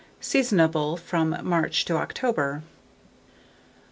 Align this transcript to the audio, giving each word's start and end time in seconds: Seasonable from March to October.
Seasonable 0.19 0.97
from 0.97 1.37
March 1.43 1.85
to 1.85 1.95
October. 1.97 2.63